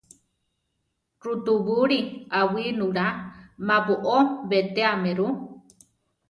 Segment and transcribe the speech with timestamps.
[1.25, 1.99] Rutubúli
[2.39, 3.05] awínula
[3.65, 4.17] má boʼó
[4.49, 5.27] betéame ru.